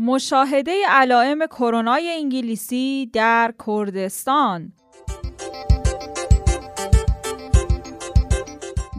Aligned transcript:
مشاهده 0.00 0.72
علائم 0.88 1.46
کرونای 1.46 2.10
انگلیسی 2.18 3.10
در 3.12 3.54
کردستان 3.66 4.72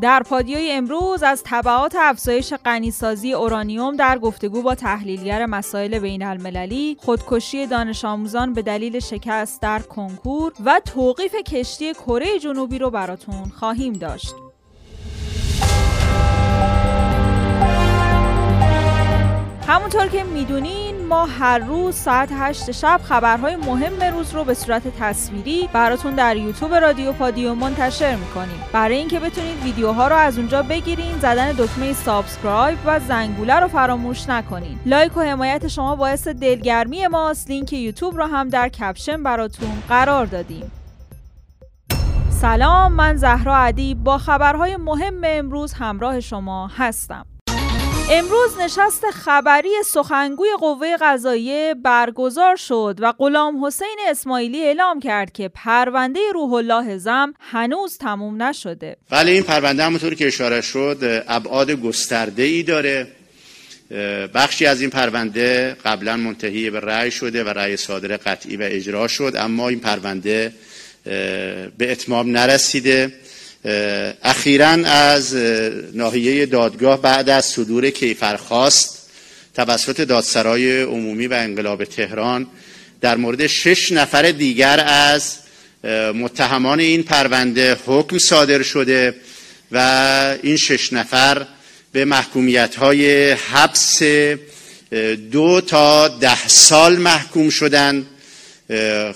در 0.02 0.24
پادیوی 0.24 0.72
امروز 0.72 1.24
از 1.24 1.44
طبعات 1.44 1.96
افزایش 2.00 2.54
غنیسازی 2.54 3.34
اورانیوم 3.34 3.96
در 3.96 4.18
گفتگو 4.18 4.62
با 4.62 4.76
تحلیلگر 4.76 5.46
مسائل 5.46 6.00
بین 6.00 6.24
المللی، 6.24 6.98
خودکشی 7.00 7.68
دانش 7.68 8.06
آموزان 8.06 8.54
به 8.54 8.62
دلیل 8.62 9.00
شکست 9.00 9.62
در 9.62 9.80
کنکور 9.80 10.54
و 10.66 10.82
توقیف 10.86 11.36
کشتی 11.36 11.94
کره 11.94 12.40
جنوبی 12.40 12.80
رو 12.80 12.90
براتون 12.90 13.44
خواهیم 13.44 13.94
داشت. 13.94 14.36
همونطور 19.70 20.08
که 20.08 20.24
می‌دونین 20.24 20.89
ما 21.10 21.26
هر 21.26 21.60
روز 21.60 21.96
ساعت 21.96 22.30
8 22.32 22.72
شب 22.72 23.02
خبرهای 23.04 23.56
مهم 23.56 24.04
روز 24.14 24.34
رو 24.34 24.44
به 24.44 24.54
صورت 24.54 24.84
تصویری 25.00 25.70
براتون 25.74 26.16
در 26.16 26.38
یوتیوب 26.38 26.76
رادیو 26.76 27.12
پادیو 27.12 27.56
منتشر 27.56 28.16
می‌کنیم. 28.16 28.64
برای 28.74 28.98
اینکه 28.98 29.20
بتونید 29.20 29.64
ویدیوها 29.64 30.08
رو 30.08 30.16
از 30.16 30.38
اونجا 30.38 30.62
بگیرین 30.62 31.20
زدن 31.20 31.52
دکمه 31.52 31.94
subscribe 31.94 32.78
و 32.86 33.00
زنگوله 33.00 33.60
رو 33.60 33.68
فراموش 33.68 34.30
نکنین. 34.30 34.80
لایک 34.86 35.18
و 35.18 35.22
حمایت 35.22 35.68
شما 35.68 35.96
باعث 35.96 36.28
دلگرمی 36.28 37.08
ماست. 37.08 37.50
لینک 37.50 37.74
یوتیوب 37.74 38.18
رو 38.18 38.24
هم 38.24 38.50
در 38.50 38.70
کپشن 38.70 39.24
براتون 39.24 39.84
قرار 39.90 40.26
دادیم. 40.26 40.72
سلام 42.30 42.94
من 42.94 43.18
زهرا 43.18 43.58
عدی 43.58 43.96
با 43.96 44.18
خبرهای 44.18 44.78
مهم 44.78 45.22
امروز 45.24 45.74
همراه 45.74 46.20
شما 46.20 46.68
هستم. 46.68 47.26
امروز 48.12 48.58
نشست 48.60 49.06
خبری 49.12 49.70
سخنگوی 49.86 50.48
قوه 50.60 50.98
قضاییه 51.02 51.76
برگزار 51.84 52.56
شد 52.56 52.98
و 53.00 53.12
غلام 53.12 53.66
حسین 53.66 53.98
اسماعیلی 54.10 54.62
اعلام 54.62 55.00
کرد 55.00 55.32
که 55.32 55.48
پرونده 55.48 56.20
روح 56.34 56.54
الله 56.54 56.98
زم 56.98 57.34
هنوز 57.40 57.98
تموم 57.98 58.44
نشده. 58.44 58.98
بله 59.10 59.32
این 59.32 59.44
پرونده 59.44 59.84
همونطور 59.84 60.16
که 60.16 60.28
اشاره 60.28 60.62
شد 60.62 61.24
ابعاد 61.28 61.72
گسترده 61.72 62.44
ای 62.44 62.64
داره 62.64 63.08
بخشی 64.34 64.66
از 64.66 64.82
این 64.82 64.90
پرونده 64.90 65.78
قبلا 65.86 66.18
منتهی 66.18 66.70
به 66.70 66.80
رأی 66.80 67.12
شده 67.12 67.44
و 67.44 67.50
رأی 67.50 67.78
صادر 67.78 68.18
قطعی 68.18 68.58
و 68.58 68.62
اجرا 68.64 69.08
شد 69.08 69.34
اما 69.38 69.70
این 69.70 69.80
پرونده 69.80 70.54
به 71.78 71.92
اتمام 71.92 72.32
نرسیده 72.32 73.14
اخیرا 74.24 74.68
از 74.86 75.36
ناحیه 75.94 76.46
دادگاه 76.46 77.02
بعد 77.02 77.30
از 77.30 77.46
صدور 77.46 77.90
کیفرخواست 77.90 79.10
توسط 79.56 80.02
دادسرای 80.02 80.82
عمومی 80.82 81.28
و 81.28 81.34
انقلاب 81.34 81.84
تهران 81.84 82.48
در 83.02 83.18
مورد 83.18 83.48
شش 83.48 83.92
نفر 83.92 84.32
دیگر 84.32 84.84
از 84.88 85.36
متهمان 86.14 86.80
این 86.80 87.04
پرونده 87.04 87.78
حکم 87.86 88.18
صادر 88.18 88.62
شده 88.62 89.16
و 89.72 90.38
این 90.44 90.58
شش 90.58 90.94
نفر 90.94 91.48
به 91.92 92.06
محکومیت 92.06 92.76
های 92.76 93.32
حبس 93.32 94.04
دو 95.32 95.62
تا 95.62 96.08
ده 96.08 96.48
سال 96.48 96.98
محکوم 96.98 97.50
شدند. 97.50 98.06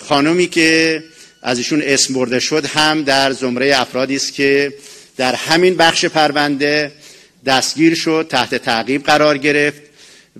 خانمی 0.07 0.47
که 0.47 1.03
از 1.43 1.57
ایشون 1.57 1.81
اسم 1.85 2.13
برده 2.13 2.39
شد 2.39 2.65
هم 2.65 3.03
در 3.03 3.31
زمره 3.31 3.79
افرادی 3.79 4.15
است 4.15 4.33
که 4.33 4.73
در 5.17 5.35
همین 5.35 5.75
بخش 5.75 6.05
پرونده 6.05 6.91
دستگیر 7.45 7.95
شد 7.95 8.27
تحت 8.29 8.55
تعقیب 8.55 9.03
قرار 9.03 9.37
گرفت 9.37 9.81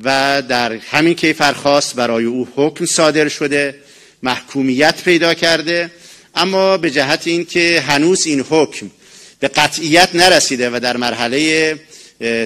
و 0.03 0.41
در 0.49 0.73
همین 0.73 1.13
کیفرخواست 1.13 1.95
برای 1.95 2.25
او 2.25 2.47
حکم 2.55 2.85
صادر 2.85 3.29
شده 3.29 3.75
محکومیت 4.23 5.03
پیدا 5.03 5.33
کرده. 5.33 5.91
اما 6.35 6.77
به 6.77 6.91
جهت 6.91 7.27
اینکه 7.27 7.83
هنوز 7.87 8.25
این 8.25 8.45
حکم 8.49 8.91
به 9.39 9.47
قطعیت 9.47 10.09
نرسیده 10.15 10.69
و 10.69 10.79
در 10.79 10.97
مرحله 10.97 11.75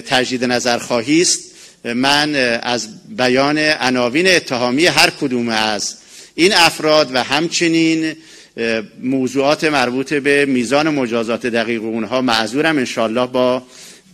تجدید 0.06 0.44
نظر 0.44 0.78
خواهی 0.78 1.22
است 1.22 1.38
من 1.84 2.34
از 2.62 2.88
بیان 3.16 3.58
عناوین 3.58 4.28
اتهامی 4.28 4.86
هر 4.86 5.10
کدوم 5.10 5.48
از 5.48 5.94
این 6.34 6.54
افراد 6.54 7.10
و 7.14 7.22
همچنین 7.22 8.16
موضوعات 9.02 9.64
مربوط 9.64 10.14
به 10.14 10.46
میزان 10.46 10.88
مجازات 10.88 11.46
دقیق 11.46 11.82
اونها. 11.82 12.20
معذورم 12.22 12.78
انشالله 12.78 13.26
با 13.26 13.62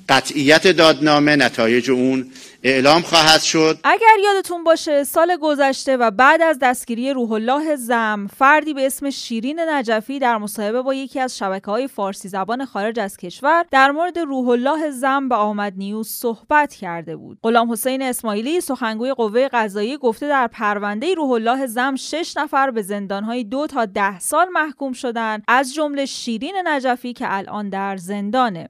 قطعیت 0.08 0.66
دادنامه 0.66 1.36
نتایج 1.36 1.90
اون. 1.90 2.26
اعلام 2.66 3.02
خواهد 3.02 3.40
شد. 3.40 3.78
اگر 3.84 4.16
یادتون 4.24 4.64
باشه 4.64 5.04
سال 5.04 5.36
گذشته 5.42 5.96
و 5.96 6.10
بعد 6.10 6.42
از 6.42 6.58
دستگیری 6.62 7.12
روح 7.12 7.32
الله 7.32 7.76
زم 7.76 8.26
فردی 8.36 8.74
به 8.74 8.86
اسم 8.86 9.10
شیرین 9.10 9.60
نجفی 9.60 10.18
در 10.18 10.38
مصاحبه 10.38 10.82
با 10.82 10.94
یکی 10.94 11.20
از 11.20 11.38
شبکه 11.38 11.70
های 11.70 11.88
فارسی 11.88 12.28
زبان 12.28 12.64
خارج 12.64 13.00
از 13.00 13.16
کشور 13.16 13.64
در 13.70 13.90
مورد 13.90 14.18
روح 14.18 14.48
الله 14.48 14.90
زم 14.90 15.28
به 15.28 15.34
آمد 15.34 15.72
نیوز 15.76 16.08
صحبت 16.08 16.74
کرده 16.74 17.16
بود. 17.16 17.38
غلام 17.42 17.72
حسین 17.72 18.02
اسماعیلی 18.02 18.60
سخنگوی 18.60 19.14
قوه 19.14 19.48
قضایی 19.48 19.96
گفته 19.96 20.28
در 20.28 20.46
پرونده 20.46 21.14
روح 21.14 21.30
الله 21.30 21.66
زم 21.66 21.96
شش 21.96 22.36
نفر 22.36 22.70
به 22.70 22.82
زندانهای 22.82 23.44
دو 23.44 23.66
تا 23.66 23.84
ده 23.84 24.18
سال 24.18 24.46
محکوم 24.52 24.92
شدن 24.92 25.42
از 25.48 25.74
جمله 25.74 26.06
شیرین 26.06 26.54
نجفی 26.64 27.12
که 27.12 27.26
الان 27.28 27.68
در 27.68 27.96
زندانه. 27.96 28.68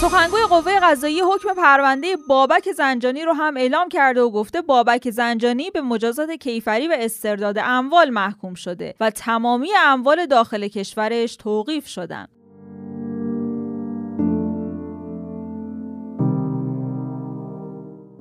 سخنگوی 0.00 0.42
قوه 0.42 0.80
قضایی 0.82 1.20
حکم 1.20 1.54
پرونده 1.54 2.16
بابک 2.28 2.72
زنجانی 2.72 3.22
رو 3.22 3.32
هم 3.32 3.56
اعلام 3.56 3.88
کرده 3.88 4.20
و 4.20 4.30
گفته 4.30 4.60
بابک 4.62 5.10
زنجانی 5.10 5.70
به 5.70 5.80
مجازات 5.80 6.30
کیفری 6.30 6.88
و 6.88 6.96
استرداد 6.98 7.58
اموال 7.58 8.10
محکوم 8.10 8.54
شده 8.54 8.94
و 9.00 9.10
تمامی 9.10 9.68
اموال 9.84 10.26
داخل 10.26 10.68
کشورش 10.68 11.36
توقیف 11.36 11.86
شدن. 11.86 12.26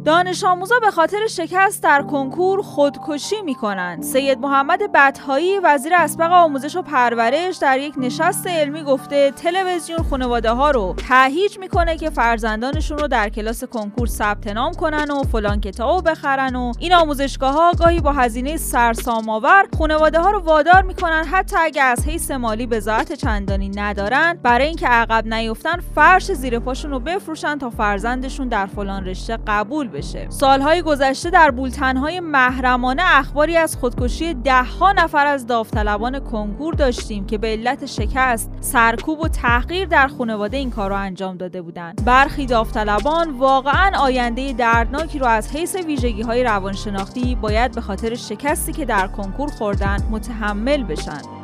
دانش 0.05 0.43
آموزا 0.43 0.79
به 0.79 0.91
خاطر 0.91 1.27
شکست 1.27 1.83
در 1.83 2.01
کنکور 2.01 2.61
خودکشی 2.61 3.41
می 3.41 3.55
کنند. 3.55 4.03
سید 4.03 4.39
محمد 4.39 4.91
بطهایی 4.91 5.59
وزیر 5.59 5.93
اسبق 5.95 6.31
آموزش 6.31 6.75
و 6.75 6.81
پرورش 6.81 7.57
در 7.57 7.79
یک 7.79 7.93
نشست 7.97 8.47
علمی 8.47 8.83
گفته 8.83 9.31
تلویزیون 9.31 10.03
خانواده 10.09 10.51
ها 10.51 10.71
رو 10.71 10.95
تهیج 11.07 11.59
می‌کنه 11.59 11.97
که 11.97 12.09
فرزندانشون 12.09 12.97
رو 12.97 13.07
در 13.07 13.29
کلاس 13.29 13.63
کنکور 13.63 14.07
ثبت 14.07 14.47
نام 14.47 14.73
کنن 14.73 15.11
و 15.11 15.23
فلان 15.23 15.61
کتابو 15.61 16.01
بخرن 16.01 16.55
و 16.55 16.71
این 16.79 16.93
آموزشگاه 16.93 17.53
ها 17.53 17.71
گاهی 17.71 17.99
با 17.99 18.11
هزینه 18.11 18.57
سرسام 18.57 19.29
آور 19.29 19.67
خانواده 19.77 20.19
ها 20.19 20.31
رو 20.31 20.39
وادار 20.39 20.81
می‌کنن 20.81 21.23
حتی 21.23 21.55
اگه 21.59 21.83
از 21.83 22.05
حیث 22.05 22.31
مالی 22.31 22.67
بزاعت 22.67 23.13
چندانی 23.13 23.69
ندارن 23.69 24.39
برای 24.43 24.67
اینکه 24.67 24.87
عقب 24.87 25.33
نیفتن 25.33 25.79
فرش 25.95 26.31
زیر 26.31 26.59
پاشون 26.59 26.91
رو 26.91 26.99
بفروشن 26.99 27.57
تا 27.57 27.69
فرزندشون 27.69 28.47
در 28.47 28.65
فلان 28.65 29.05
رشته 29.05 29.37
قبول 29.47 29.88
بشه. 29.89 30.27
سالهای 30.29 30.81
گذشته 30.81 31.29
در 31.29 31.51
بولتنهای 31.51 32.19
محرمانه 32.19 33.03
اخباری 33.05 33.57
از 33.57 33.75
خودکشی 33.75 34.33
دهها 34.33 34.91
نفر 34.91 35.25
از 35.25 35.47
داوطلبان 35.47 36.19
کنکور 36.19 36.73
داشتیم 36.73 37.25
که 37.25 37.37
به 37.37 37.47
علت 37.47 37.85
شکست 37.85 38.51
سرکوب 38.61 39.19
و 39.19 39.27
تحقیر 39.27 39.85
در 39.85 40.07
خانواده 40.07 40.57
این 40.57 40.69
کار 40.69 40.89
را 40.89 40.97
انجام 40.97 41.37
داده 41.37 41.61
بودند. 41.61 42.05
برخی 42.05 42.45
داوطلبان 42.45 43.37
واقعا 43.37 43.99
آینده 43.99 44.53
دردناکی 44.53 45.19
رو 45.19 45.25
از 45.25 45.55
حیث 45.55 45.75
ویژگی 45.75 46.21
های 46.21 46.43
روانشناختی 46.43 47.35
باید 47.35 47.75
به 47.75 47.81
خاطر 47.81 48.15
شکستی 48.15 48.73
که 48.73 48.85
در 48.85 49.07
کنکور 49.07 49.49
خوردن 49.49 49.97
متحمل 50.11 50.83
بشن. 50.83 51.38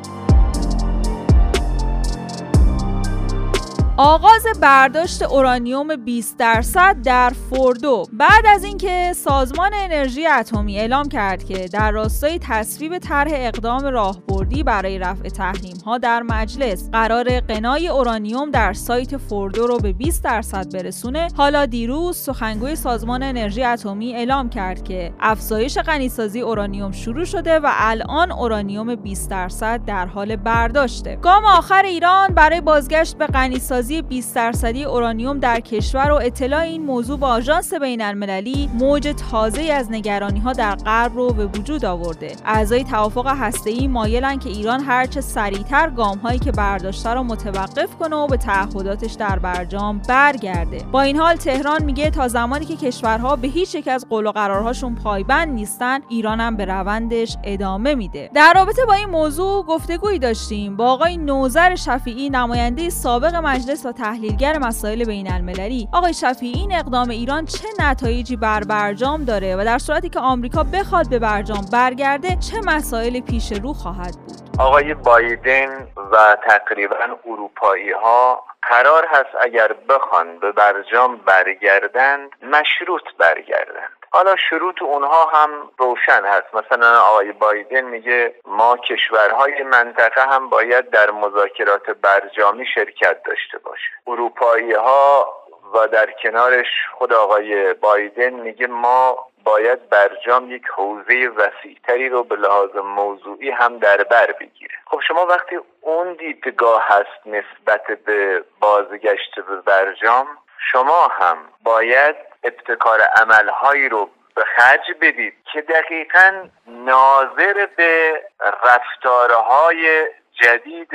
آغاز 3.98 4.48
برداشت 4.62 5.22
اورانیوم 5.22 5.96
20 5.96 6.38
درصد 6.38 7.02
در 7.04 7.34
فوردو. 7.50 8.04
بعد 8.14 8.46
از 8.46 8.64
اینکه 8.64 9.14
سازمان 9.16 9.72
انرژی 9.74 10.28
اتمی 10.28 10.80
اعلام 10.80 11.10
کرد 11.10 11.44
که 11.44 11.68
در 11.68 11.92
راستای 11.92 12.40
تصویب 12.42 12.97
طرح 12.97 13.32
اقدام 13.34 13.86
راهبردی 13.86 14.64
برای 14.64 15.00
رفع 15.00 15.30
تحریم 15.30 15.78
ها 15.86 15.97
در 15.97 16.22
مجلس 16.22 16.90
قرار 16.92 17.40
قنای 17.40 17.88
اورانیوم 17.88 18.52
در 18.52 18.74
سایت 18.74 19.18
فوردو 19.18 19.68
رو 19.68 19.78
به 19.78 19.94
20 19.94 20.24
درصد 20.24 20.74
برسونه 20.74 21.28
حالا 21.38 21.66
دیروز 21.66 22.18
سخنگوی 22.18 22.76
سازمان 22.76 23.24
انرژی 23.24 23.64
اتمی 23.64 24.16
اعلام 24.16 24.50
کرد 24.50 24.84
که 24.84 25.14
افزایش 25.20 25.78
غنیسازی 25.78 26.41
اورانیوم 26.41 26.91
شروع 26.91 27.26
شده 27.26 27.59
و 27.59 27.70
الان 27.72 28.32
اورانیوم 28.32 28.96
20 28.96 29.30
درصد 29.30 29.86
در 29.86 30.06
حال 30.06 30.36
برداشته. 30.36 31.16
گام 31.16 31.46
آخر 31.46 31.84
ایران 31.84 32.34
برای 32.34 32.62
بازگشت 32.62 33.18
به 33.18 33.28
غنیسازی 33.28 33.84
بازی 33.85 34.02
20 34.02 34.35
درصدی 34.35 34.84
اورانیوم 34.84 35.40
در 35.40 35.59
کشور 35.59 36.11
و 36.11 36.16
اطلاع 36.16 36.61
این 36.61 36.84
موضوع 36.85 37.20
با 37.20 37.28
آژانس 37.28 37.73
بین 37.73 38.02
المللی 38.02 38.70
موج 38.73 39.14
تازه 39.32 39.61
از 39.61 39.91
نگرانی 39.91 40.40
ها 40.40 40.53
در 40.53 40.76
غرب 40.76 41.16
رو 41.16 41.34
به 41.34 41.46
وجود 41.46 41.85
آورده. 41.85 42.35
اعضای 42.46 42.84
توافق 42.84 43.28
هسته‌ای 43.28 43.87
مایلن 43.87 44.40
که 44.40 44.49
ایران 44.49 44.79
هرچه 44.79 45.22
سریعتر 45.22 45.90
گام 45.90 46.17
هایی 46.17 46.40
که 46.40 46.52
برداشته 46.52 47.09
رو 47.09 47.23
متوقف 47.23 47.96
کنه 47.96 48.16
و 48.16 48.28
به 48.28 48.37
تعهداتش 48.37 49.14
در 49.14 49.40
برجام 49.40 50.02
برگرده. 50.08 50.85
با 50.91 51.02
این 51.02 51.17
حال 51.17 51.35
تهران 51.35 51.84
میگه 51.84 52.09
تا 52.09 52.28
زمانی 52.28 52.66
که 52.66 52.76
کشورها 52.76 53.35
به 53.35 53.47
هیچ 53.47 53.76
یک 53.76 53.88
از 53.88 54.05
قول 54.09 54.28
و 54.28 54.31
قرارهاشون 54.31 54.96
پایبند 54.96 55.53
نیستن 55.53 55.99
ایران 56.09 56.40
هم 56.40 56.58
به 56.58 56.66
روندش 56.66 57.38
ادامه 57.43 57.96
میده. 57.96 58.29
در 58.34 58.53
رابطه 58.55 58.85
با 58.85 58.93
این 58.93 59.09
موضوع 59.09 59.66
گفتگویی 59.66 60.20
داشتیم. 60.20 60.76
با 60.76 60.91
آقای 60.91 61.17
نوزر 61.17 61.76
شفیعی 61.76 62.29
نماینده 62.29 62.90
سابق 62.90 63.35
مجلس 63.35 63.75
و 63.86 63.92
تحلیلگر 63.92 64.58
مسائل 64.58 65.06
بین 65.06 65.32
المللی 65.32 65.88
آقای 65.94 66.14
شفیعی 66.14 66.60
این 66.60 66.76
اقدام 66.76 67.10
ایران 67.10 67.46
چه 67.46 67.68
نتایجی 67.80 68.36
بر 68.36 68.64
برجام 68.64 69.26
داره 69.26 69.56
و 69.56 69.66
در 69.66 69.78
صورتی 69.78 70.10
که 70.10 70.20
آمریکا 70.20 70.64
بخواد 70.64 71.10
به 71.10 71.20
برجام 71.20 71.66
برگرده 71.74 72.28
چه 72.28 72.62
مسائل 72.66 73.20
پیش 73.20 73.52
رو 73.52 73.74
خواهد 73.74 74.16
بود؟ 74.16 74.60
آقای 74.60 74.94
بایدن 74.94 75.88
و 76.12 76.38
تقریبا 76.50 76.96
اروپایی 77.26 77.92
ها 77.92 78.44
قرار 78.70 79.06
هست 79.10 79.36
اگر 79.42 79.76
بخوان 79.90 80.40
به 80.40 80.52
برجام 80.52 81.18
برگردند 81.18 82.30
مشروط 82.44 83.04
برگردند 83.20 83.95
حالا 84.11 84.35
شروط 84.49 84.81
اونها 84.81 85.25
هم 85.25 85.49
روشن 85.78 86.25
هست. 86.25 86.55
مثلا 86.55 86.99
آقای 86.99 87.31
بایدن 87.31 87.81
میگه 87.81 88.35
ما 88.46 88.78
کشورهای 88.78 89.63
منطقه 89.63 90.22
هم 90.22 90.49
باید 90.49 90.90
در 90.90 91.11
مذاکرات 91.11 91.90
برجامی 91.90 92.66
شرکت 92.75 93.23
داشته 93.23 93.57
باشه. 93.57 93.90
اروپایی 94.07 94.73
ها 94.73 95.34
و 95.73 95.87
در 95.87 96.11
کنارش 96.23 96.67
خود 96.97 97.13
آقای 97.13 97.73
بایدن 97.73 98.29
میگه 98.29 98.67
ما 98.67 99.28
باید 99.43 99.90
برجام 99.90 100.52
یک 100.52 100.63
حوزه 100.67 101.29
وسیعتری 101.35 102.09
رو 102.09 102.23
به 102.23 102.35
لحاظ 102.35 102.75
موضوعی 102.75 103.52
هم 103.52 103.78
در 103.79 104.03
بر 104.03 104.31
بگیره 104.31 104.75
خب 104.85 104.99
شما 105.07 105.25
وقتی 105.25 105.59
اون 105.81 106.13
دیدگاه 106.13 106.84
هست 106.87 107.28
نسبت 107.28 107.87
به 108.05 108.43
بازگشت 108.59 109.35
به 109.35 109.61
برجام 109.66 110.28
شما 110.72 111.07
هم 111.07 111.37
باید 111.63 112.16
ابتکار 112.46 113.02
عملهایی 113.02 113.90
رو 113.90 114.09
به 114.36 114.46
خرج 114.58 114.92
بدید 115.02 115.34
که 115.53 115.62
دقیقا 115.62 116.50
ناظر 116.68 117.68
به 117.78 118.22
رفتارهای 118.64 120.08
جدید 120.42 120.90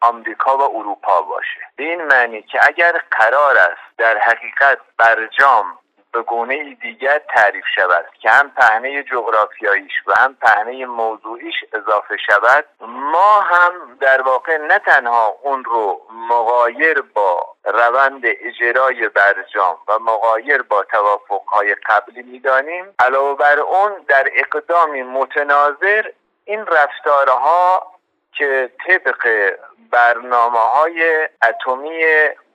آمریکا 0.00 0.56
و 0.56 0.76
اروپا 0.76 1.22
باشه. 1.22 1.60
به 1.76 1.84
این 1.84 2.02
معنی 2.02 2.42
که 2.42 2.58
اگر 2.62 3.00
قرار 3.10 3.58
است 3.58 3.98
در 3.98 4.18
حقیقت 4.18 4.78
برجام 4.98 5.78
به 6.12 6.22
گونه 6.22 6.74
دیگر 6.74 7.18
تعریف 7.18 7.64
شود 7.74 8.04
که 8.20 8.30
هم 8.30 8.50
پهنه 8.50 9.02
جغرافیاییش 9.02 9.92
و 10.06 10.12
هم 10.16 10.34
پهنه 10.34 10.86
موضوعیش 10.86 11.54
اضافه 11.72 12.16
شود 12.16 12.64
ما 12.80 13.40
هم 13.40 13.98
در 14.00 14.22
واقع 14.22 14.56
نه 14.56 14.78
تنها 14.78 15.36
اون 15.42 15.64
رو 15.64 16.00
مغایر 16.30 17.00
با 17.00 17.53
روند 17.64 18.22
اجرای 18.24 19.08
برجام 19.08 19.78
و 19.88 19.98
مغایر 19.98 20.62
با 20.62 20.84
توافقهای 20.84 21.74
قبلی 21.74 22.22
می‌دانیم. 22.22 22.94
علاوه 22.98 23.38
بر 23.38 23.60
اون 23.60 23.92
در 24.08 24.28
اقدامی 24.34 25.02
متناظر 25.02 26.10
این 26.44 26.66
رفتارها 26.66 27.92
که 28.32 28.70
طبق 28.86 29.52
برنامه 29.90 30.58
های 30.58 31.28
اتمی 31.48 32.04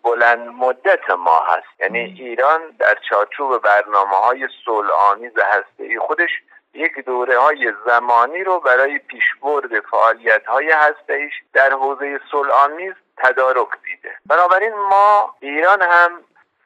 بلند 0.03 0.47
مدت 0.47 1.09
ما 1.09 1.39
هست. 1.39 1.81
یعنی 1.81 1.99
ایران 1.99 2.61
در 2.79 2.97
چارچوب 3.09 3.61
برنامه 3.61 4.15
های 4.15 4.47
صلح 4.65 4.89
آمیز 5.11 5.31
هسته 5.37 5.99
خودش 5.99 6.29
یک 6.73 6.99
دوره 7.05 7.39
های 7.39 7.73
زمانی 7.85 8.43
رو 8.43 8.59
برای 8.59 8.99
پیشبرد 8.99 9.79
فعالیت 9.79 10.45
های 10.45 10.71
هسته 10.71 11.29
در 11.53 11.73
حوزه 11.73 12.19
صلح 12.31 12.51
آمیز 12.51 12.93
تدارک 13.23 13.67
دیده. 13.85 14.15
بنابراین 14.25 14.73
ما 14.73 15.35
ایران 15.39 15.81
هم 15.81 16.23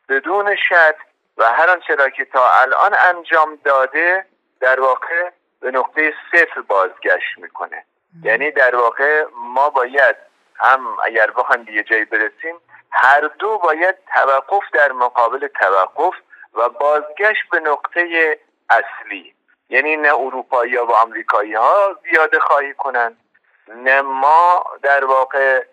بدون 0.10 0.56
شرط 0.70 0.96
و 1.38 1.44
هر 1.44 1.70
آنچه 1.70 1.96
را 1.96 2.10
که 2.10 2.26
تا 2.26 2.50
الان 2.62 2.96
انجام 3.10 3.60
داده 3.66 4.26
در 4.60 4.80
واقع 4.80 5.30
به 5.62 5.72
نقطه 5.72 6.14
صفر 6.32 6.62
بازگشت 6.62 7.38
می‌کنه. 7.38 7.86
یعنی 8.24 8.52
در 8.52 8.76
واقع 8.76 9.26
ما 9.36 9.70
باید 9.70 10.16
هم 10.56 10.98
اگر 11.04 11.32
بخوایم 11.32 11.64
به 11.64 11.72
یه 11.72 11.84
جایی 11.84 12.06
برسیم 12.06 12.56
هر 12.92 13.22
دو 13.22 13.58
باید 13.58 13.96
توقف 14.14 14.64
در 14.74 14.92
مقابل 14.92 15.48
توقف 15.48 16.14
و 16.54 16.70
بازگشت 16.70 17.50
به 17.52 17.60
نقطه 17.60 18.40
اصلی. 18.70 19.36
یعنی 19.70 19.98
نه 19.98 20.14
اروپایی 20.14 20.76
ها 20.76 20.86
و 20.86 20.92
آمریکایی 20.92 21.54
ها 21.54 22.00
زیاده 22.04 22.40
خواهی 22.40 22.74
کنند 22.74 23.18
نه 23.68 24.02
ما 24.02 24.66
در 24.82 25.06
واقع 25.06 25.64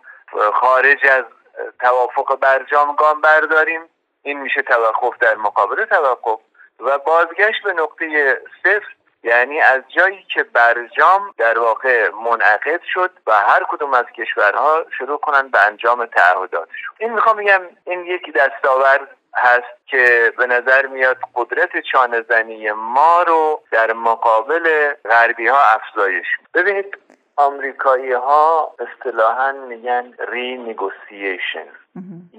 خارج 0.54 1.06
از 1.06 1.24
توافق 1.80 2.38
برجام 2.40 2.96
گام 2.96 3.20
برداریم. 3.20 3.80
این 4.22 4.40
میشه 4.40 4.62
توقف 4.62 5.18
در 5.18 5.34
مقابل 5.34 5.84
توقف. 5.84 6.40
و 6.80 6.98
بازگشت 6.98 7.62
به 7.62 7.72
نقطه 7.72 8.40
صفر 8.62 8.94
یعنی 9.22 9.60
از 9.60 9.82
جایی 9.88 10.26
که 10.34 10.42
برجام 10.42 11.34
در 11.38 11.58
واقع 11.58 12.10
منعقد 12.10 12.80
شد 12.94 13.10
و 13.26 13.32
هر 13.32 13.64
کدوم 13.68 13.94
از 13.94 14.06
کشورها 14.16 14.84
شروع 14.98 15.18
کنند 15.18 15.50
به 15.50 15.66
انجام 15.66 16.06
تعهداتشون 16.06 16.94
این 16.98 17.12
می‌خوام 17.12 17.36
بگم 17.36 17.60
این 17.84 18.06
یکی 18.06 18.32
دستاورد 18.32 19.16
هست 19.34 19.86
که 19.86 20.32
به 20.38 20.46
نظر 20.46 20.86
میاد 20.86 21.16
قدرت 21.34 21.80
چانه 21.80 22.24
ما 22.72 23.22
رو 23.22 23.62
در 23.70 23.92
مقابل 23.92 24.94
غربی 25.04 25.48
ها 25.48 25.58
افزایش 25.62 26.26
ببینید 26.54 26.98
آمریکایی 27.46 28.12
ها 28.12 28.74
اصطلاحا 28.78 29.52
میگن 29.52 30.14
ری 30.28 30.56
نگوسییشن 30.56 31.66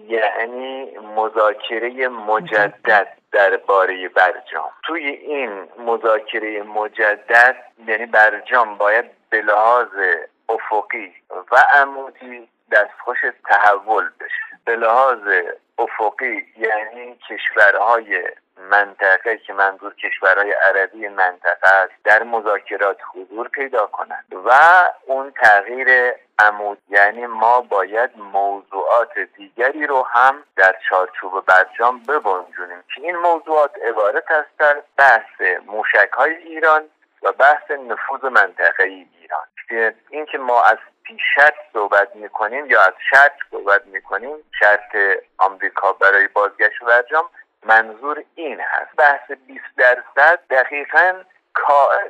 یعنی 0.07 0.98
مذاکره 0.98 2.07
مجدد 2.07 3.07
درباره 3.31 4.09
برجام. 4.09 4.69
توی 4.83 5.06
این 5.06 5.68
مذاکره 5.86 6.63
مجدد 6.63 7.56
یعنی 7.88 8.06
برجام 8.06 8.77
باید 8.77 9.06
به 9.30 9.42
لحاظ 9.42 9.88
افقی 10.50 11.13
و 11.51 11.56
عمودی 11.81 12.48
دستخوش 12.71 13.18
تحول 13.45 14.09
بشه. 14.19 14.59
به 14.65 14.75
لحاظ 14.75 15.19
افقی 15.77 16.45
یعنی 16.57 17.15
کشورهای 17.30 18.24
منطقه 18.69 19.37
که 19.37 19.53
منظور 19.53 19.95
کشورهای 19.95 20.51
عربی 20.51 21.07
منطقه 21.07 21.69
است. 21.69 21.93
در 22.03 22.23
مذاکرات 22.23 22.97
حضور 23.13 23.47
پیدا 23.47 23.85
کنند. 23.85 24.25
و 24.45 24.51
اون 25.05 25.31
تغییر 25.31 26.13
عمود 26.39 26.77
یعنی 26.89 27.25
ما 27.25 27.61
باید 27.61 28.17
موضوعات 28.17 29.19
دیگری 29.19 29.87
رو 29.87 30.03
هم 30.03 30.43
در 30.55 30.75
چارچوب 30.89 31.45
برجام 31.45 31.99
ببنجونیم 32.03 32.83
که 32.95 33.01
این 33.01 33.15
موضوعات 33.15 33.71
عبارت 33.87 34.31
است 34.31 34.49
در 34.59 34.81
بحث 34.97 35.41
موشک 35.65 36.09
های 36.13 36.35
ایران 36.35 36.83
و 37.23 37.31
بحث 37.31 37.71
نفوذ 37.71 38.23
منطقه 38.23 38.83
ایران. 38.83 39.93
اینکه 40.09 40.38
ما 40.38 40.63
از 40.63 40.77
پیشت 41.03 41.53
صحبت 41.74 42.15
می‌کنیم 42.15 42.65
یا 42.65 42.81
از 42.81 42.93
شرط 43.09 43.31
صحبت 43.51 43.86
می‌کنیم 43.86 44.36
شرط 44.59 44.95
آمریکا 45.38 45.93
برای 45.93 46.27
بازگشت 46.27 46.83
برجام 46.88 47.29
منظور 47.65 48.24
این 48.36 48.58
هست. 48.60 48.96
بحث 48.98 49.32
20 49.48 49.60
درصد 49.77 50.39
دقیقا 50.50 51.13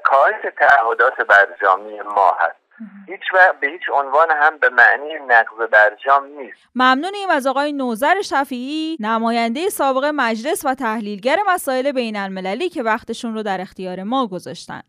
کاهش 0.03 0.53
تعهدات 0.59 1.21
برجامی 1.21 2.01
ما 2.01 2.37
هست. 2.39 2.61
هیچ 3.07 3.21
و 3.33 3.53
به 3.61 3.67
هیچ 3.67 3.81
عنوان 3.93 4.27
هم 4.31 4.57
به 4.57 4.69
معنی 4.69 5.13
نقض 5.27 5.69
برجام 5.71 6.25
نیست. 6.25 6.57
ممنونیم 6.75 7.29
از 7.29 7.47
آقای 7.47 7.73
نوزر 7.73 8.21
شفیعی 8.21 8.97
نماینده 8.99 9.69
سابق 9.69 10.05
مجلس 10.05 10.65
و 10.65 10.75
تحلیلگر 10.75 11.37
مسائل 11.47 11.91
بین 11.91 12.17
المللی 12.17 12.69
که 12.69 12.83
وقتشون 12.83 13.33
رو 13.33 13.43
در 13.43 13.61
اختیار 13.61 14.03
ما 14.03 14.27
گذاشتن. 14.27 14.81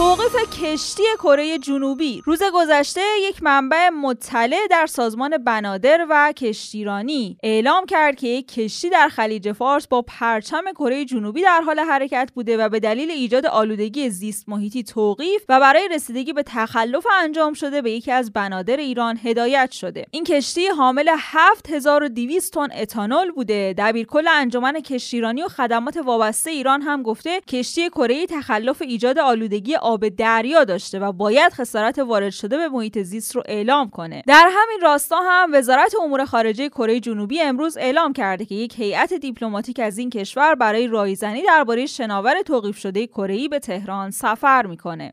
توقیف 0.00 0.36
کشتی 0.62 1.02
کره 1.18 1.58
جنوبی. 1.58 2.22
روز 2.24 2.42
گذشته 2.54 3.00
یک 3.28 3.42
منبع 3.42 3.88
مطلع 3.88 4.66
در 4.70 4.86
سازمان 4.86 5.38
بنادر 5.38 6.06
و 6.10 6.32
کشتیرانی 6.36 7.36
اعلام 7.42 7.86
کرد 7.86 8.16
که 8.16 8.28
یک 8.28 8.48
کشتی 8.54 8.90
در 8.90 9.08
خلیج 9.08 9.52
فارس 9.52 9.86
با 9.86 10.02
پرچم 10.02 10.62
کره 10.74 11.04
جنوبی 11.04 11.42
در 11.42 11.60
حال 11.60 11.80
حرکت 11.80 12.30
بوده 12.34 12.56
و 12.56 12.68
به 12.68 12.80
دلیل 12.80 13.10
ایجاد 13.10 13.46
آلودگی 13.46 14.10
زیست 14.10 14.48
محیطی 14.48 14.82
توقیف 14.82 15.42
و 15.48 15.60
برای 15.60 15.88
رسیدگی 15.92 16.32
به 16.32 16.42
تخلف 16.42 17.06
انجام 17.22 17.52
شده 17.52 17.82
به 17.82 17.90
یکی 17.90 18.12
از 18.12 18.32
بنادر 18.32 18.76
ایران 18.76 19.18
هدایت 19.24 19.70
شده. 19.70 20.06
این 20.10 20.24
کشتی 20.24 20.66
حامل 20.66 21.08
7200 21.18 22.52
تن 22.52 22.68
اتانول 22.72 23.30
بوده. 23.30 23.74
دبیرکل 23.78 24.28
انجمن 24.28 24.80
کشتیرانی 24.80 25.42
و 25.42 25.48
خدمات 25.48 25.96
وابسته 25.96 26.50
ایران 26.50 26.82
هم 26.82 27.02
گفته 27.02 27.40
کشتی 27.40 27.88
کره 27.88 28.26
تخلف 28.26 28.82
ایجاد 28.82 29.18
آلودگی 29.18 29.76
آب 29.90 30.08
دریا 30.08 30.64
داشته 30.64 30.98
و 30.98 31.12
باید 31.12 31.52
خسارت 31.52 31.98
وارد 31.98 32.30
شده 32.30 32.56
به 32.56 32.68
محیط 32.68 32.98
زیست 32.98 33.36
رو 33.36 33.42
اعلام 33.46 33.90
کنه. 33.90 34.22
در 34.26 34.50
همین 34.52 34.80
راستا 34.82 35.20
هم 35.22 35.50
وزارت 35.54 35.94
امور 36.02 36.24
خارجه 36.24 36.68
کره 36.68 37.00
جنوبی 37.00 37.40
امروز 37.40 37.76
اعلام 37.76 38.12
کرده 38.12 38.44
که 38.44 38.54
یک 38.54 38.78
هیئت 38.78 39.12
دیپلماتیک 39.12 39.80
از 39.80 39.98
این 39.98 40.10
کشور 40.10 40.54
برای 40.54 40.86
رایزنی 40.86 41.42
درباره 41.42 41.86
شناور 41.86 42.42
توقیف 42.42 42.78
شده 42.78 43.06
کره 43.06 43.48
به 43.48 43.58
تهران 43.58 44.10
سفر 44.10 44.66
می‌کنه. 44.66 45.12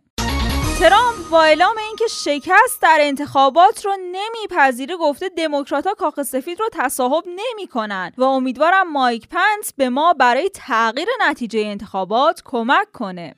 ترامپ 0.79 1.29
با 1.31 1.43
اعلام 1.43 1.75
اینکه 1.88 2.05
شکست 2.07 2.81
در 2.81 2.98
انتخابات 3.01 3.86
رو 3.86 3.91
نمیپذیره 4.12 4.98
گفته 4.98 5.29
دموکراتها 5.29 5.93
کاخ 5.93 6.24
سفید 6.24 6.60
رو 6.60 6.65
تصاحب 6.74 7.24
نمی‌کنن 7.27 8.12
و 8.17 8.24
امیدوارم 8.24 8.91
مایک 8.91 9.27
پنس 9.29 9.74
به 9.77 9.89
ما 9.89 10.13
برای 10.13 10.50
تغییر 10.53 11.07
نتیجه 11.29 11.60
انتخابات 11.60 12.41
کمک 12.46 12.91
کنه. 12.93 13.36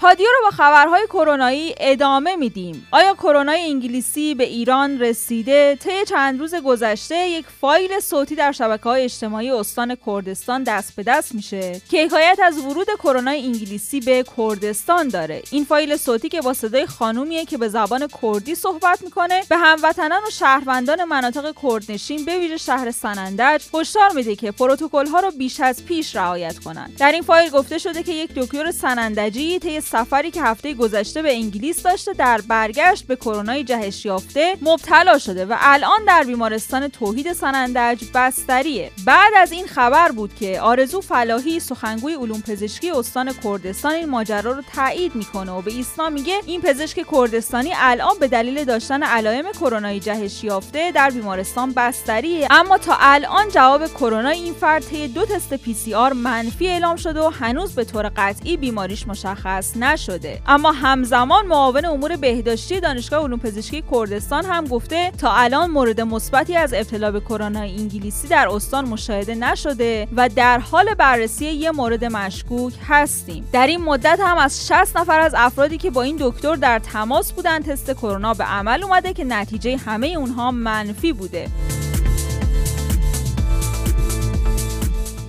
پادیو 0.00 0.26
رو 0.26 0.50
با 0.50 0.50
خبرهای 0.50 1.06
کرونایی 1.06 1.74
ادامه 1.80 2.36
میدیم. 2.36 2.88
آیا 2.90 3.14
کرونای 3.14 3.62
انگلیسی 3.62 4.34
به 4.34 4.44
ایران 4.44 5.00
رسیده؟ 5.00 5.76
طی 5.80 6.04
چند 6.08 6.40
روز 6.40 6.54
گذشته 6.54 7.28
یک 7.28 7.46
فایل 7.60 8.00
صوتی 8.00 8.34
در 8.34 8.52
شبکه 8.52 8.82
های 8.82 9.04
اجتماعی 9.04 9.50
استان 9.50 9.96
کردستان 10.06 10.62
دست 10.62 10.96
به 10.96 11.02
دست 11.02 11.34
میشه 11.34 11.80
که 11.90 12.04
حکایت 12.04 12.38
از 12.44 12.58
ورود 12.58 12.86
کرونای 12.98 13.42
انگلیسی 13.42 14.00
به 14.00 14.24
کردستان 14.36 15.08
داره. 15.08 15.42
این 15.50 15.64
فایل 15.64 15.96
صوتی 15.96 16.28
که 16.28 16.40
با 16.40 16.54
صدای 16.54 16.86
خانومیه 16.86 17.44
که 17.44 17.58
به 17.58 17.68
زبان 17.68 18.08
کردی 18.22 18.54
صحبت 18.54 19.02
می‌کنه 19.02 19.42
به 19.48 19.56
هموطنان 19.56 20.22
و 20.26 20.30
شهروندان 20.30 21.04
مناطق 21.04 21.54
کردنشین 21.62 22.24
به 22.24 22.38
ویژه 22.38 22.56
شهر 22.56 22.90
سنندج 22.90 23.64
هشدار 23.74 24.12
میده 24.12 24.36
که 24.36 24.52
پروتکل 24.52 25.06
ها 25.06 25.20
رو 25.20 25.30
بیش 25.30 25.60
از 25.60 25.84
پیش 25.84 26.16
رعایت 26.16 26.58
کنند. 26.58 26.96
در 26.98 27.12
این 27.12 27.22
فایل 27.22 27.50
گفته 27.50 27.78
شده 27.78 28.02
که 28.02 28.12
یک 28.12 28.34
دکتر 28.34 28.70
سنندجی 28.70 29.58
طی 29.58 29.80
سفری 29.90 30.30
که 30.30 30.42
هفته 30.42 30.74
گذشته 30.74 31.22
به 31.22 31.32
انگلیس 31.32 31.82
داشته 31.82 32.12
در 32.12 32.40
برگشت 32.48 33.06
به 33.06 33.16
کرونا 33.16 33.62
جهش 33.62 34.04
یافته 34.04 34.56
مبتلا 34.62 35.18
شده 35.18 35.44
و 35.44 35.56
الان 35.58 36.04
در 36.06 36.22
بیمارستان 36.22 36.88
توحید 36.88 37.32
سنندج 37.32 38.04
بستریه. 38.14 38.90
بعد 39.06 39.32
از 39.36 39.52
این 39.52 39.66
خبر 39.66 40.12
بود 40.12 40.34
که 40.34 40.60
آرزو 40.60 41.00
فلاحی 41.00 41.60
سخنگوی 41.60 42.14
علوم 42.14 42.40
پزشکی 42.40 42.90
استان 42.90 43.32
کردستان 43.44 43.92
این 43.92 44.08
ماجرا 44.08 44.52
رو 44.52 44.62
تایید 44.74 45.14
می‌کنه 45.14 45.52
و 45.52 45.62
به 45.62 45.70
ایسنا 45.70 46.08
میگه 46.08 46.40
این 46.46 46.60
پزشک 46.60 47.06
کردستانی 47.12 47.70
الان 47.76 48.18
به 48.20 48.28
دلیل 48.28 48.64
داشتن 48.64 49.02
علائم 49.02 49.52
کرونا 49.52 49.98
جهش 49.98 50.44
یافته 50.44 50.92
در 50.92 51.10
بیمارستان 51.10 51.72
بستریه. 51.72 52.48
اما 52.50 52.78
تا 52.78 52.96
الان 53.00 53.48
جواب 53.48 53.86
کرونا 53.86 54.28
این 54.28 54.54
فرد 54.54 54.84
طی 54.84 55.08
دو 55.08 55.26
تست 55.26 55.54
PCR 55.54 56.12
منفی 56.12 56.68
اعلام 56.68 56.96
شده 56.96 57.20
و 57.20 57.28
هنوز 57.28 57.74
به 57.74 57.84
طور 57.84 58.10
قطعی 58.16 58.56
بیماریش 58.56 59.06
مشخص 59.06 59.77
نشده. 59.84 60.40
اما 60.46 60.72
همزمان 60.72 61.46
معاون 61.46 61.84
امور 61.84 62.16
بهداشتی 62.16 62.80
دانشگاه 62.80 63.24
علوم 63.24 63.38
پزشکی 63.38 63.84
کردستان 63.92 64.44
هم 64.44 64.66
گفته 64.66 65.12
تا 65.18 65.32
الان 65.32 65.70
مورد 65.70 66.00
مثبتی 66.00 66.56
از 66.56 66.74
ابتلا 66.74 67.10
به 67.10 67.20
کرونا 67.20 67.60
انگلیسی 67.60 68.28
در 68.28 68.48
استان 68.48 68.88
مشاهده 68.88 69.34
نشده 69.34 70.08
و 70.16 70.28
در 70.28 70.58
حال 70.58 70.94
بررسی 70.94 71.46
یه 71.46 71.70
مورد 71.70 72.04
مشکوک 72.04 72.74
هستیم. 72.88 73.48
در 73.52 73.66
این 73.66 73.80
مدت 73.80 74.20
هم 74.22 74.38
از 74.38 74.66
60 74.66 74.96
نفر 74.96 75.20
از 75.20 75.34
افرادی 75.36 75.78
که 75.78 75.90
با 75.90 76.02
این 76.02 76.16
دکتر 76.20 76.54
در 76.54 76.78
تماس 76.78 77.32
بودن 77.32 77.62
تست 77.62 77.90
کرونا 77.92 78.34
به 78.34 78.44
عمل 78.44 78.82
اومده 78.82 79.12
که 79.12 79.24
نتیجه 79.24 79.76
همه 79.76 80.06
اونها 80.06 80.50
منفی 80.50 81.12
بوده. 81.12 81.48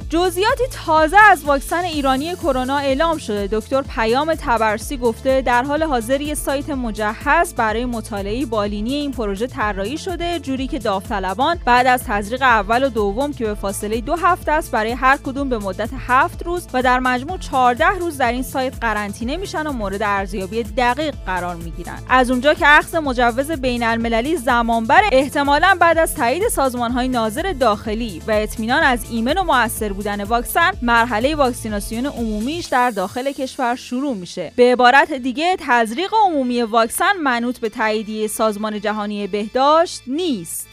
جزئیاتی 0.09 0.63
تازه 0.85 1.17
از 1.17 1.43
واکسن 1.43 1.83
ایرانی 1.83 2.35
کرونا 2.35 2.77
اعلام 2.77 3.17
شده. 3.17 3.49
دکتر 3.51 3.81
پیام 3.81 4.35
تبرسی 4.35 4.97
گفته 4.97 5.41
در 5.41 5.63
حال 5.63 5.83
حاضر 5.83 6.21
یه 6.21 6.35
سایت 6.35 6.69
مجهز 6.69 7.53
برای 7.53 7.85
مطالعه 7.85 8.45
بالینی 8.45 8.93
این 8.93 9.11
پروژه 9.11 9.47
طراحی 9.47 9.97
شده 9.97 10.39
جوری 10.39 10.67
که 10.67 10.79
داوطلبان 10.79 11.59
بعد 11.65 11.87
از 11.87 12.03
تزریق 12.03 12.41
اول 12.41 12.83
و 12.83 12.89
دوم 12.89 13.33
که 13.33 13.45
به 13.45 13.53
فاصله 13.53 14.01
دو 14.01 14.15
هفته 14.15 14.51
است 14.51 14.71
برای 14.71 14.91
هر 14.91 15.17
کدوم 15.17 15.49
به 15.49 15.57
مدت 15.57 15.89
هفت 16.07 16.45
روز 16.45 16.67
و 16.73 16.81
در 16.81 16.99
مجموع 16.99 17.37
14 17.37 17.85
روز 17.87 18.17
در 18.17 18.31
این 18.31 18.43
سایت 18.43 18.73
قرنطینه 18.81 19.37
میشن 19.37 19.67
و 19.67 19.71
مورد 19.71 20.03
ارزیابی 20.03 20.63
دقیق 20.63 21.15
قرار 21.25 21.55
می‌گیرن. 21.55 21.99
از 22.09 22.31
اونجا 22.31 22.53
که 22.53 22.67
اخذ 22.67 22.95
مجوز 22.95 23.51
بین 23.51 23.83
المللی 23.83 24.37
زمان 24.37 24.85
بره 24.85 25.09
احتمالا 25.11 25.77
بعد 25.79 25.97
از 25.97 26.15
تایید 26.15 26.47
سازمان 26.47 26.91
های 26.91 27.07
ناظر 27.07 27.53
داخلی 27.59 28.21
و 28.27 28.31
اطمینان 28.31 28.83
از 28.83 29.05
ایمن 29.11 29.37
و 29.37 29.43
موثر 29.43 29.98
بودن 29.99 30.23
واکسن 30.23 30.71
مرحله 30.81 31.35
واکسیناسیون 31.35 32.05
عمومیش 32.05 32.65
در 32.65 32.89
داخل 32.89 33.31
کشور 33.31 33.75
شروع 33.75 34.15
میشه. 34.15 34.51
به 34.55 34.71
عبارت 34.71 35.13
دیگه 35.13 35.55
تزریق 35.59 36.13
عمومی 36.25 36.61
واکسن 36.61 37.17
منوط 37.23 37.59
به 37.59 37.69
تاییدیه 37.69 38.27
سازمان 38.27 38.81
جهانی 38.81 39.27
بهداشت 39.27 40.01
نیست. 40.07 40.68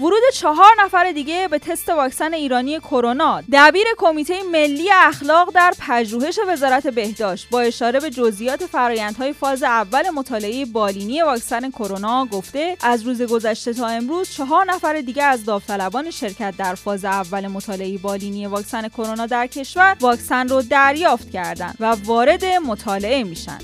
ورود 0.00 0.22
چهار 0.34 0.70
نفر 0.78 1.12
دیگه 1.12 1.48
به 1.48 1.58
تست 1.58 1.88
واکسن 1.88 2.34
ایرانی 2.34 2.78
کرونا. 2.78 3.42
دبیر 3.52 3.86
کمیته 3.98 4.42
ملی 4.42 4.90
اخلاق 4.92 5.50
در 5.54 5.72
پژوهش 5.78 6.38
وزارت 6.48 6.86
بهداشت 6.86 7.48
با 7.50 7.60
اشاره 7.60 8.00
به 8.00 8.10
جزئیات 8.10 8.66
فرایندهای 8.66 9.32
فاز 9.32 9.62
اول 9.62 10.10
مطالعه 10.10 10.64
بالینی 10.64 11.22
واکسن 11.22 11.70
کرونا 11.70 12.26
گفته 12.26 12.76
از 12.82 13.02
روز 13.02 13.22
گذشته 13.22 13.72
تا 13.72 13.86
امروز 13.86 14.30
چهار 14.30 14.64
نفر 14.64 15.00
دیگه 15.00 15.22
از 15.22 15.44
داوطلبان 15.44 16.10
شرکت 16.10 16.54
در 16.58 16.74
فاز 16.74 17.04
اول 17.04 17.46
مطالعه 17.46 17.98
بالینی 17.98 18.46
واکسن 18.46 18.88
کرونا 18.88 19.26
در 19.26 19.46
کشور 19.46 19.96
واکسن 20.00 20.48
رو 20.48 20.62
دریافت 20.62 21.30
کردند 21.30 21.76
و 21.80 21.96
وارد 22.04 22.44
مطالعه 22.44 23.24
میشن. 23.24 23.58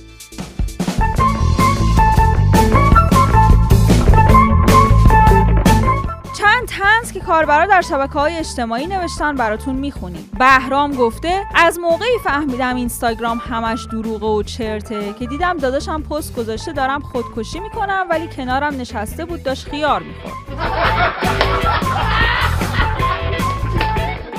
کاربرا 7.28 7.66
در 7.66 7.80
شبکه 7.80 8.12
های 8.12 8.36
اجتماعی 8.36 8.86
نوشتن 8.86 9.34
براتون 9.34 9.74
می‌خونیم. 9.74 10.30
بهرام 10.38 10.92
گفته 10.94 11.46
از 11.54 11.78
موقعی 11.78 12.18
فهمیدم 12.24 12.76
اینستاگرام 12.76 13.42
همش 13.50 13.84
دروغه 13.84 14.26
و 14.26 14.42
چرته 14.42 15.12
که 15.18 15.26
دیدم 15.26 15.56
داداشم 15.56 16.02
پست 16.02 16.36
گذاشته 16.36 16.72
دارم 16.72 17.00
خودکشی 17.00 17.60
می‌کنم 17.60 18.06
ولی 18.10 18.28
کنارم 18.28 18.74
نشسته 18.74 19.24
بود 19.24 19.42
داشت 19.42 19.68
خیار 19.68 20.02
می‌خورد. 20.02 20.34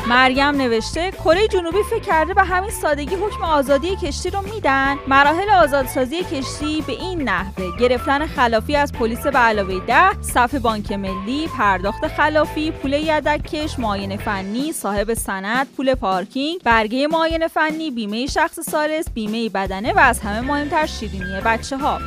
مریم 0.09 0.55
نوشته 0.55 1.11
کره 1.11 1.47
جنوبی 1.47 1.83
فکر 1.89 1.99
کرده 1.99 2.33
به 2.33 2.43
همین 2.43 2.69
سادگی 2.69 3.15
حکم 3.15 3.43
آزادی 3.43 3.95
کشتی 3.95 4.29
رو 4.29 4.41
میدن؟ 4.53 4.97
مراحل 5.07 5.49
آزادسازی 5.49 6.23
کشتی 6.23 6.83
به 6.87 6.93
این 6.93 7.21
نحوه. 7.21 7.77
گرفتن 7.79 8.25
خلافی 8.25 8.75
از 8.75 8.93
پلیس 8.93 9.27
به 9.27 9.39
علاوه 9.39 9.85
ده 9.87 10.21
صف 10.21 10.55
بانک 10.55 10.91
ملی 10.91 11.47
پرداخت 11.57 12.07
خلافی 12.07 12.71
پول 12.71 12.93
یدککش 12.93 13.79
معاینه 13.79 14.17
فنی 14.17 14.71
صاحب 14.71 15.13
سند 15.13 15.67
پول 15.77 15.95
پارکینگ 15.95 16.61
برگه 16.63 17.07
معاینه 17.07 17.47
فنی 17.47 17.91
بیمه 17.91 18.25
شخص 18.25 18.59
سالس 18.59 19.09
بیمه 19.13 19.49
بدنه 19.49 19.93
و 19.93 19.99
از 19.99 20.19
همه 20.19 20.41
مهمتر 20.41 20.85
شیرینی 20.85 21.41
بچه 21.45 21.77
ها 21.77 21.99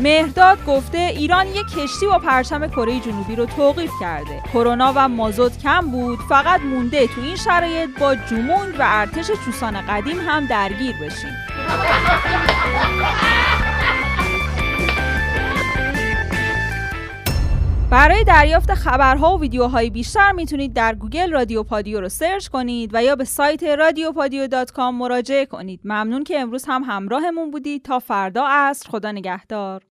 مهرداد 0.00 0.64
گفته 0.66 0.98
ایران 0.98 1.46
یک 1.46 1.66
کشتی 1.66 2.06
با 2.06 2.18
پرچم 2.18 2.66
کره 2.66 3.00
جنوبی 3.00 3.36
رو 3.36 3.46
توقیف 3.46 3.90
کرده. 4.00 4.42
کرونا 4.52 4.92
و 4.96 5.08
مازوت 5.08 5.58
کم 5.58 5.80
بود 5.80 6.18
فقط 6.28 6.60
مونده 6.60 7.06
تو 7.06 7.20
این 7.20 7.36
شرایط 7.36 7.90
با 8.00 8.14
جمونگ 8.14 8.74
و 8.78 8.82
ارتش 8.82 9.30
چوسان 9.46 9.80
قدیم 9.88 10.20
هم 10.20 10.46
درگیر 10.46 10.96
بشیم. 10.96 11.36
برای 17.90 18.24
دریافت 18.24 18.74
خبرها 18.74 19.36
و 19.36 19.40
ویدیوهای 19.40 19.90
بیشتر 19.90 20.32
می‌تونید 20.32 20.72
در 20.72 20.94
گوگل 20.94 21.32
رادیو 21.32 21.62
پادیو 21.62 22.00
رو 22.00 22.08
سرچ 22.08 22.48
کنید 22.48 22.90
و 22.94 23.02
یا 23.02 23.16
به 23.16 23.24
سایت 23.24 23.62
رادیو 23.62 24.12
مراجعه 24.92 25.46
کنید. 25.46 25.80
ممنون 25.84 26.24
که 26.24 26.40
امروز 26.40 26.64
هم 26.68 26.82
همراهمون 26.82 27.50
بودید. 27.50 27.82
تا 27.82 27.98
فردا 27.98 28.46
عصر 28.48 28.90
خدا 28.90 29.12
نگهدار. 29.12 29.82